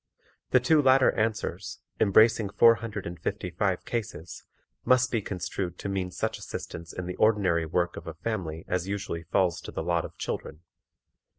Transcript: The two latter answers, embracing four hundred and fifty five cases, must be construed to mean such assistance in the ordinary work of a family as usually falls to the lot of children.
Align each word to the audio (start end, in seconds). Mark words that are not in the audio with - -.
The 0.49 0.59
two 0.59 0.81
latter 0.81 1.11
answers, 1.11 1.79
embracing 1.99 2.49
four 2.49 2.73
hundred 2.81 3.05
and 3.05 3.19
fifty 3.19 3.51
five 3.51 3.85
cases, 3.85 4.43
must 4.83 5.11
be 5.11 5.21
construed 5.21 5.77
to 5.77 5.89
mean 5.89 6.09
such 6.09 6.39
assistance 6.39 6.91
in 6.91 7.05
the 7.05 7.15
ordinary 7.17 7.67
work 7.67 7.95
of 7.97 8.07
a 8.07 8.15
family 8.15 8.65
as 8.67 8.87
usually 8.87 9.21
falls 9.21 9.61
to 9.61 9.71
the 9.71 9.83
lot 9.83 10.03
of 10.03 10.17
children. 10.17 10.61